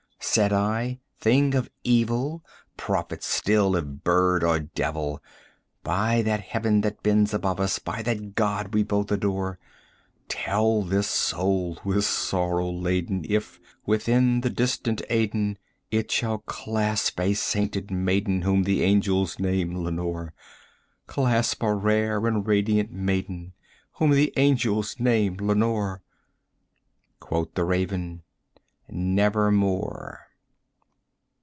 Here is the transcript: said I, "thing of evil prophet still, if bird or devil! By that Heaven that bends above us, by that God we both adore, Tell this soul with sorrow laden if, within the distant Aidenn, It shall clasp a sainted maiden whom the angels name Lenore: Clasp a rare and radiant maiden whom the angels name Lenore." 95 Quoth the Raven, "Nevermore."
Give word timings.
said 0.23 0.53
I, 0.53 0.99
"thing 1.19 1.55
of 1.55 1.69
evil 1.83 2.45
prophet 2.77 3.21
still, 3.21 3.75
if 3.75 3.83
bird 3.85 4.43
or 4.45 4.59
devil! 4.59 5.21
By 5.83 6.21
that 6.21 6.39
Heaven 6.39 6.81
that 6.81 7.03
bends 7.03 7.33
above 7.33 7.59
us, 7.59 7.79
by 7.79 8.01
that 8.03 8.35
God 8.35 8.73
we 8.73 8.83
both 8.83 9.11
adore, 9.11 9.59
Tell 10.29 10.83
this 10.83 11.07
soul 11.07 11.79
with 11.83 12.05
sorrow 12.05 12.69
laden 12.69 13.25
if, 13.27 13.59
within 13.85 14.39
the 14.39 14.51
distant 14.51 15.01
Aidenn, 15.09 15.57
It 15.89 16.09
shall 16.11 16.37
clasp 16.37 17.19
a 17.19 17.33
sainted 17.33 17.89
maiden 17.91 18.43
whom 18.43 18.63
the 18.63 18.83
angels 18.83 19.37
name 19.37 19.75
Lenore: 19.83 20.33
Clasp 21.07 21.61
a 21.63 21.73
rare 21.73 22.25
and 22.25 22.45
radiant 22.47 22.91
maiden 22.91 23.53
whom 23.93 24.11
the 24.11 24.31
angels 24.37 24.95
name 24.97 25.35
Lenore." 25.37 26.03
95 27.19 27.19
Quoth 27.19 27.53
the 27.55 27.65
Raven, 27.65 28.23
"Nevermore." 28.93 30.19